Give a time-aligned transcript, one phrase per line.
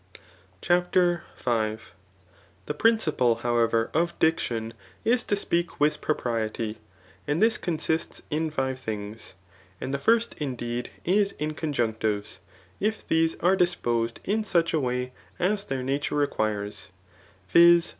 [0.61, 1.79] CHAPTER V* Thje
[2.79, 4.73] principle, however, of diction
[5.05, 6.79] is to speak with propriety;
[7.27, 9.35] and this consists in five things.
[9.79, 12.39] And the first indeed, is in conjunctives,'
[12.89, 16.87] if these are disposed in ^uch a way as their nature requires,
[17.47, 17.87] viz.